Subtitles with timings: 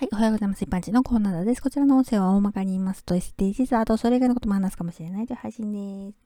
[0.00, 0.64] はい、おはようございます。
[0.64, 1.60] 一般人のコーナーです。
[1.60, 5.70] こちらの音声は大まかに言いますと SDGs、あとそれ以外のことも話すかもしれないという配信
[6.10, 6.16] で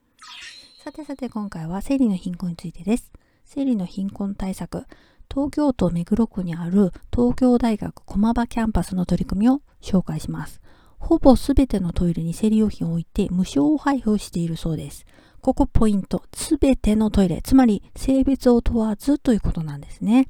[0.79, 0.85] す。
[0.85, 3.11] さてさて今回は生理の貧困についてです。
[3.45, 4.87] 生理の貧困対策。
[5.29, 10.63] 東京都目黒区にある東京大学駒場キャンパスの取り組みを紹介します。
[11.01, 15.05] ほぼすべてのトイレに生理用品を置いて無償配布しているそうです。
[15.41, 16.23] ここポイント。
[16.33, 20.29] すべてのトイレ、つまり性別を問わずということなんですね。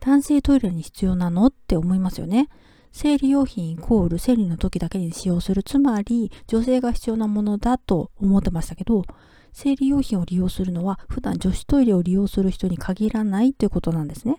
[0.00, 1.46] 男性トイレに必要なの？
[1.46, 2.50] って思いますよね。
[2.96, 9.04] 生理用品イコール生理の時だけに使用する、つまり女性が必要なものだと思ってましたけど、
[9.52, 14.36] 生理用品を利用するのは普段女子トイレを利用する人に限らないということなんですね。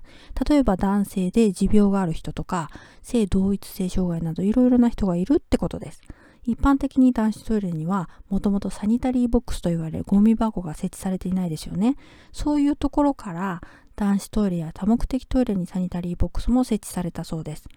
[0.47, 2.69] 例えば男性で持病がある人とか、
[3.01, 6.01] 性同一性障害などいろいろな人がいるってことです。
[6.45, 11.97] 一般的に男子トイレにはもともとサニタリーボックスと言われるゴミ箱が設置されていないですよね。
[12.31, 13.61] そういうところから
[13.97, 17.67] 男子トイレや多目的トイレにサニタリーボックスも設置されたそうです。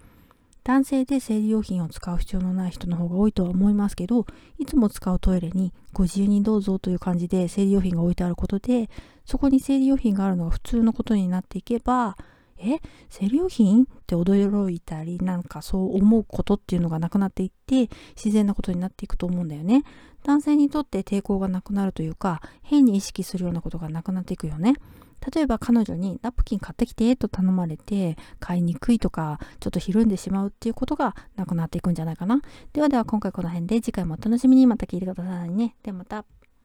[0.69, 4.27] 男性で生理用品を使う必要のない人の方が多いとは思いますけど、
[4.59, 8.91] いつも使うトイレにご自由にどうぞという感じで生理用品が置いてあることで、
[9.25, 12.19] そこに生理用品があるのが普通のことになっていけば、
[12.59, 12.81] え？
[13.09, 13.85] 生理用品？
[13.85, 19.85] って驚いたり、なんかそう思うことっていうのがなくなっていって、自然なことになっていくと思うんだよね。
[20.23, 24.75] 男性にとって抵抗がなくなるというか、変に意識するようなことがなくなっていくよね。
[25.33, 32.41] 例えば彼女にナプキン買ってきてと頼まれて買いにくいとかちょっとひるんでしまうっていうことがなくなっていくんじゃないかな。
[32.73, 35.75] ではでは今回この辺で次回もお楽しみにまた聞いてくださいね。
[35.83, 36.25] ではまた。